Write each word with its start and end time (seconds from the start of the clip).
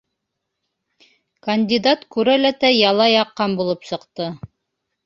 Кандидат 1.47 2.09
күрәләтә 2.17 2.75
яла 2.79 3.09
яҡҡан 3.13 3.59
булып 3.63 3.89
сыҡты. 3.93 4.35